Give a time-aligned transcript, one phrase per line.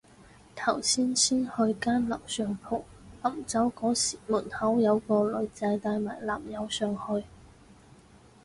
[0.55, 1.45] 頭先去
[1.79, 2.81] 間樓上鋪，
[3.21, 7.23] 臨走嗰時門口有個女仔帶埋男友上去